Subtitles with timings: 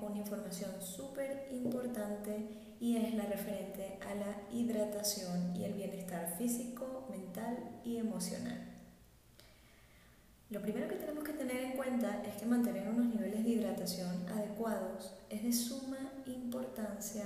[0.00, 2.48] con información súper importante
[2.80, 8.68] y es la referente a la hidratación y el bienestar físico, mental y emocional.
[10.50, 14.26] Lo primero que tenemos que tener en cuenta es que mantener unos niveles de hidratación
[14.28, 17.24] adecuados es de suma importancia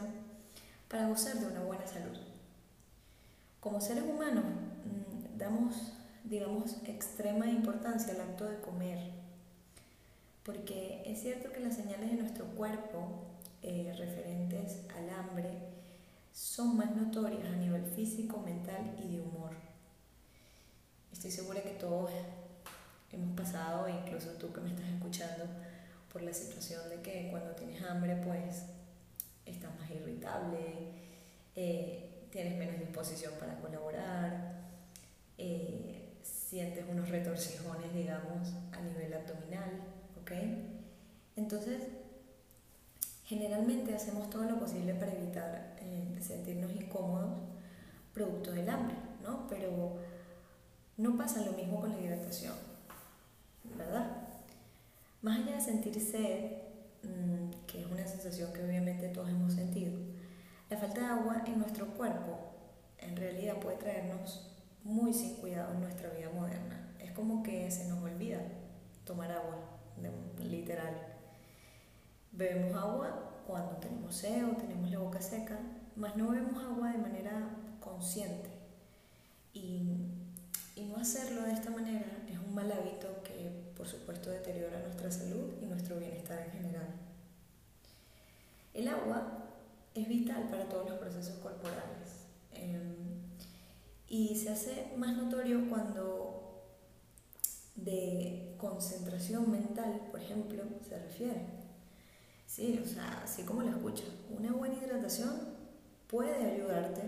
[0.88, 2.18] para gozar de una buena salud.
[3.60, 5.92] Como seres humanos mm, damos,
[6.24, 9.21] digamos, extrema importancia al acto de comer,
[10.44, 13.26] porque es cierto que las señales de nuestro cuerpo
[13.62, 15.50] eh, referentes al hambre
[16.32, 19.52] son más notorias a nivel físico, mental y de humor.
[21.12, 22.10] Estoy segura que todos
[23.12, 25.44] hemos pasado, incluso tú que me estás escuchando,
[26.12, 28.64] por la situación de que cuando tienes hambre pues
[29.46, 30.58] estás más irritable,
[31.54, 34.62] eh, tienes menos disposición para colaborar,
[35.38, 39.91] eh, sientes unos retorcijones, digamos, a nivel abdominal,
[41.36, 41.82] Entonces,
[43.32, 47.38] Generalmente hacemos todo lo posible para evitar eh, sentirnos incómodos
[48.12, 49.46] producto del hambre, ¿no?
[49.48, 49.96] Pero
[50.98, 52.52] no pasa lo mismo con la hidratación,
[53.78, 54.06] ¿verdad?
[55.22, 56.58] Más allá de sentir sed,
[57.04, 59.92] mm, que es una sensación que obviamente todos hemos sentido,
[60.68, 62.38] la falta de agua en nuestro cuerpo
[62.98, 64.50] en realidad puede traernos
[64.84, 66.92] muy sin cuidado en nuestra vida moderna.
[67.00, 68.40] Es como que se nos olvida
[69.06, 69.56] tomar agua,
[70.38, 70.94] literal.
[72.32, 75.58] Bebemos agua cuando tenemos sed o tenemos la boca seca,
[75.96, 77.50] más no bebemos agua de manera
[77.80, 78.50] consciente.
[79.52, 79.82] Y,
[80.76, 85.10] y no hacerlo de esta manera es un mal hábito que, por supuesto, deteriora nuestra
[85.10, 86.88] salud y nuestro bienestar en general.
[88.72, 89.42] El agua
[89.94, 93.20] es vital para todos los procesos corporales em,
[94.08, 96.41] y se hace más notorio cuando
[97.74, 101.46] de concentración mental, por ejemplo, se refiere.
[102.46, 105.30] Sí, o sea, así como lo escuchas, una buena hidratación
[106.06, 107.00] puede ayudarte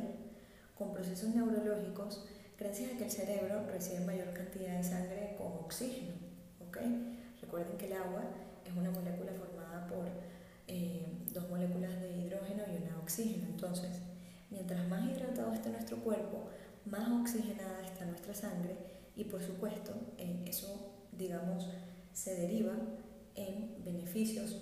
[0.74, 2.24] con procesos neurológicos
[2.58, 6.12] gracias a que el cerebro recibe mayor cantidad de sangre con oxígeno.
[6.66, 6.78] ¿ok?
[7.42, 8.22] Recuerden que el agua
[8.64, 10.06] es una molécula formada por
[10.66, 13.46] eh, dos moléculas de hidrógeno y una de oxígeno.
[13.48, 13.90] Entonces,
[14.50, 16.48] mientras más hidratado esté nuestro cuerpo,
[16.86, 21.68] más oxigenada está nuestra sangre y por supuesto eh, eso, digamos,
[22.12, 22.74] se deriva
[23.34, 24.60] en beneficios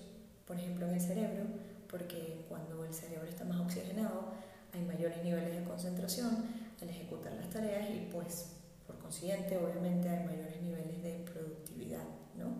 [0.52, 1.44] por ejemplo, en el cerebro,
[1.88, 4.32] porque cuando el cerebro está más oxigenado
[4.74, 6.44] hay mayores niveles de concentración
[6.80, 8.52] al ejecutar las tareas y pues
[8.86, 12.04] por consiguiente obviamente hay mayores niveles de productividad,
[12.38, 12.54] ¿no?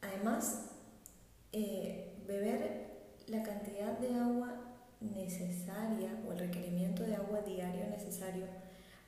[0.00, 0.70] Además,
[1.52, 2.88] eh, beber
[3.26, 4.54] la cantidad de agua
[5.00, 8.46] necesaria o el requerimiento de agua diario necesario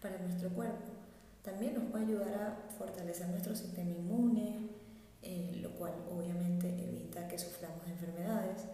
[0.01, 1.01] para nuestro cuerpo
[1.43, 4.69] también nos puede ayudar a fortalecer nuestro sistema inmune,
[5.23, 8.65] eh, lo cual obviamente evita que suframos de enfermedades,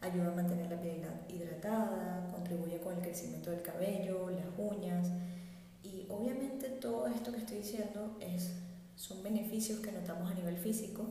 [0.00, 5.08] ayuda a mantener la piel hidratada, contribuye con el crecimiento del cabello, las uñas
[5.82, 8.52] y obviamente todo esto que estoy diciendo es,
[8.96, 11.06] son beneficios que notamos a nivel físico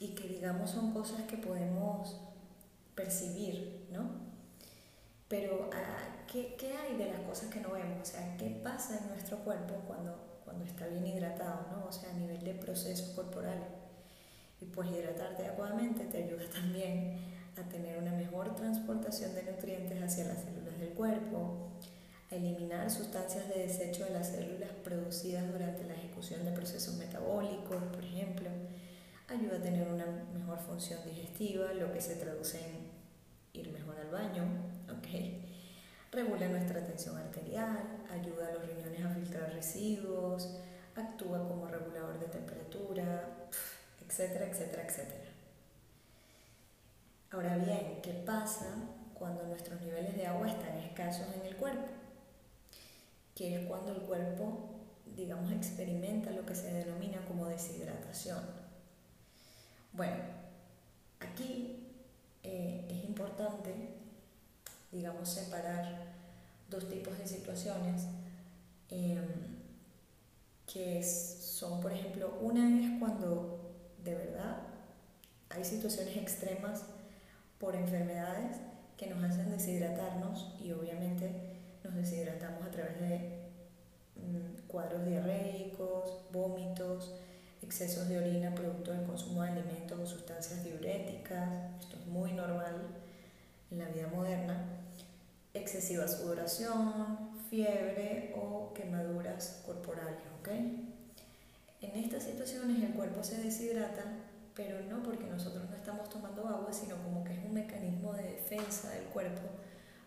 [0.00, 2.16] y que digamos son cosas que podemos
[2.94, 4.26] percibir, ¿no?
[5.28, 7.98] Pero ah, ¿qué, ¿qué, hay de las cosas que no vemos?
[8.00, 11.86] O sea, ¿qué pasa en nuestro cuerpo cuando, cuando está bien hidratado, ¿no?
[11.86, 13.68] O sea, a nivel de procesos corporales.
[14.58, 17.18] Y pues hidratarte adecuadamente te ayuda también
[17.58, 21.72] a tener una mejor transportación de nutrientes hacia las células del cuerpo,
[22.30, 27.82] a eliminar sustancias de desecho de las células producidas durante la ejecución de procesos metabólicos,
[27.92, 28.48] por ejemplo,
[29.28, 32.96] ayuda a tener una mejor función digestiva, lo que se traduce en
[33.52, 34.42] ir mejor al baño,
[34.88, 35.45] ¿ok?
[36.16, 37.76] Regula nuestra tensión arterial,
[38.10, 40.56] ayuda a los riñones a filtrar residuos,
[40.94, 43.50] actúa como regulador de temperatura,
[44.00, 45.28] etcétera, etcétera, etcétera.
[47.30, 48.64] Ahora bien, ¿qué pasa
[49.12, 51.84] cuando nuestros niveles de agua están escasos en el cuerpo?
[53.34, 54.70] Que es cuando el cuerpo,
[55.14, 58.40] digamos, experimenta lo que se denomina como deshidratación.
[59.92, 60.24] Bueno,
[61.20, 61.92] aquí
[62.42, 63.74] eh, es importante,
[64.90, 66.15] digamos, separar
[66.68, 68.06] dos tipos de situaciones
[68.90, 69.24] em,
[70.66, 73.66] que son, por ejemplo, una es cuando
[74.04, 74.62] de verdad.
[75.50, 76.84] Hay situaciones extremas
[77.58, 78.58] por enfermedades
[78.96, 81.30] que nos hacen deshidratarnos y obviamente
[81.84, 83.16] nos deshidratamos a través de
[84.16, 87.14] mm, cuadros diarreicos, vómitos,
[87.62, 91.48] excesos de orina producto del consumo de alimentos o sustancias diuréticas,
[91.80, 92.74] esto es muy normal
[93.70, 94.64] en la vida moderna,
[95.58, 100.48] excesiva sudoración, fiebre o quemaduras corporales, ¿ok?
[101.82, 104.04] En estas situaciones el cuerpo se deshidrata
[104.56, 108.22] pero no porque nosotros no estamos tomando agua, sino como que es un mecanismo de
[108.22, 109.42] defensa del cuerpo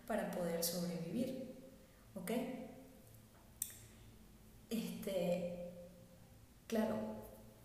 [0.07, 1.53] para poder sobrevivir.
[2.15, 2.31] ¿Ok?
[4.71, 5.71] Este,
[6.65, 6.95] claro,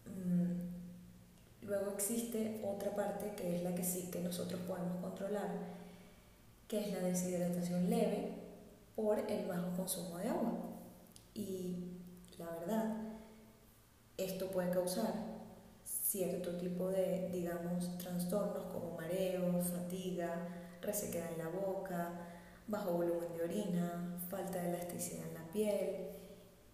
[0.04, 5.48] mm, luego existe otra parte que es la que sí que nosotros podemos controlar,
[6.68, 8.32] que es la deshidratación leve
[8.96, 10.52] por el bajo consumo de agua.
[11.34, 11.98] Y
[12.38, 12.96] la verdad,
[14.16, 15.34] esto puede causar
[15.84, 20.46] cierto tipo de, digamos, trastornos como mareos, fatiga,
[20.80, 22.12] resequedad en la boca,
[22.68, 26.06] bajo volumen de orina, falta de elasticidad en la piel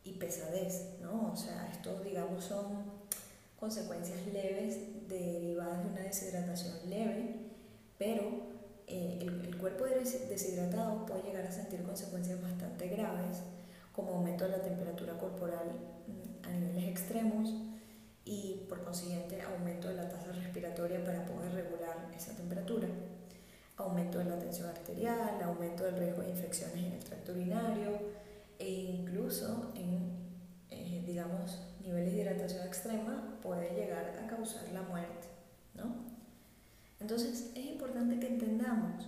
[0.04, 1.32] y pesadez, ¿no?
[1.32, 2.84] O sea, estos, digamos, son
[3.58, 7.36] consecuencias leves derivadas de una deshidratación leve,
[7.98, 8.39] pero
[9.60, 13.38] cuerpo deshidratado puede llegar a sentir consecuencias bastante graves,
[13.92, 15.66] como aumento de la temperatura corporal
[16.06, 17.54] mm, a niveles extremos
[18.24, 22.88] y por consiguiente aumento de la tasa respiratoria para poder regular esa temperatura
[23.80, 27.98] aumento de la tensión arterial, aumento del riesgo de infecciones en el tracto urinario
[28.58, 30.10] e incluso en,
[30.70, 35.28] eh, digamos, niveles de hidratación extrema puede llegar a causar la muerte,
[35.74, 35.94] ¿no?
[37.00, 39.06] Entonces es importante que entendamos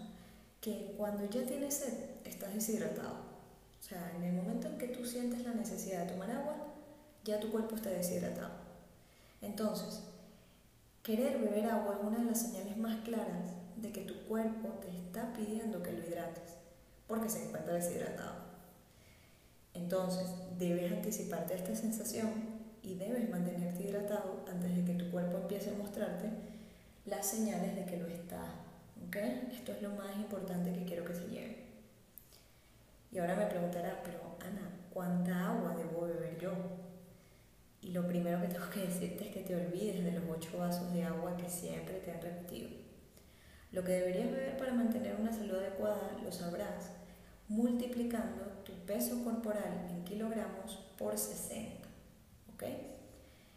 [0.62, 1.92] que cuando ya tienes sed,
[2.24, 3.16] estás deshidratado.
[3.80, 6.54] O sea, en el momento en que tú sientes la necesidad de tomar agua,
[7.24, 8.52] ya tu cuerpo está deshidratado.
[9.42, 10.04] Entonces,
[11.02, 14.88] querer beber agua es una de las señales más claras de que tu cuerpo te
[14.88, 16.54] está pidiendo que lo hidrates
[17.08, 18.36] porque se encuentra deshidratado.
[19.74, 20.28] Entonces,
[20.60, 22.30] debes anticiparte a esta sensación
[22.82, 26.28] y debes mantenerte hidratado antes de que tu cuerpo empiece a mostrarte
[27.04, 28.61] las señales de que lo está.
[29.12, 29.50] ¿Okay?
[29.52, 31.58] Esto es lo más importante que quiero que se lleve.
[33.10, 36.52] Y ahora me preguntarás, pero Ana, ¿cuánta agua debo beber yo?
[37.82, 40.90] Y lo primero que tengo que decirte es que te olvides de los ocho vasos
[40.94, 42.70] de agua que siempre te han repetido.
[43.70, 46.90] Lo que deberías beber para mantener una salud adecuada lo sabrás
[47.48, 51.86] multiplicando tu peso corporal en kilogramos por 60.
[52.54, 52.62] ¿Ok?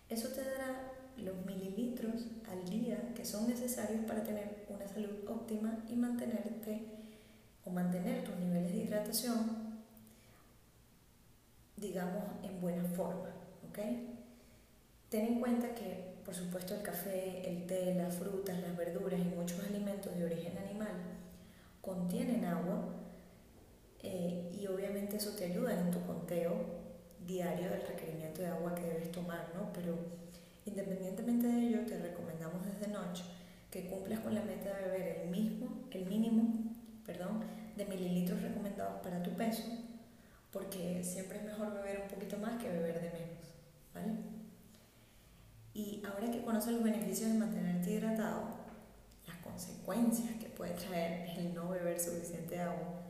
[0.09, 5.83] Eso te dará los mililitros al día que son necesarios para tener una salud óptima
[5.89, 6.81] y mantenerte
[7.63, 9.83] o mantener tus niveles de hidratación,
[11.77, 13.29] digamos, en buena forma.
[13.69, 13.79] ¿Ok?
[15.09, 19.23] Ten en cuenta que por supuesto el café, el té, las frutas, las verduras y
[19.23, 20.95] muchos alimentos de origen animal
[21.81, 22.83] contienen agua
[24.01, 26.53] eh, y obviamente eso te ayuda en tu conteo
[27.25, 29.71] diario del requerimiento de agua que debes tomar, ¿no?
[29.71, 29.95] Pero
[30.65, 33.23] independientemente de ello, te recomendamos desde noche
[33.69, 37.43] que cumplas con la meta de beber el mismo, el mínimo, perdón,
[37.75, 39.63] de mililitros recomendados para tu peso,
[40.51, 43.53] porque siempre es mejor beber un poquito más que beber de menos,
[43.93, 44.13] ¿vale?
[45.73, 48.43] Y ahora que conoces los beneficios de mantenerte hidratado,
[49.27, 53.01] las consecuencias que puede traer el no beber suficiente agua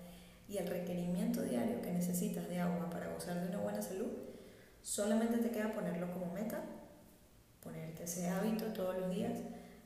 [0.47, 4.11] y el requerimiento diario que necesitas de agua para gozar de una buena salud,
[4.81, 6.61] solamente te queda ponerlo como meta,
[7.61, 9.33] ponerte ese hábito todos los días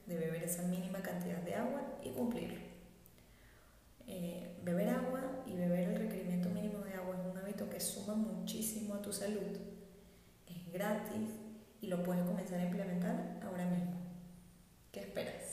[0.09, 2.59] de beber esa mínima cantidad de agua y cumplirlo.
[4.07, 8.16] Eh, beber agua y beber el requerimiento mínimo de agua es un hábito que suma
[8.16, 9.56] muchísimo a tu salud,
[10.47, 11.30] es gratis,
[11.80, 13.94] y lo puedes comenzar a implementar ahora mismo.
[14.92, 15.48] ¿Qué esperas?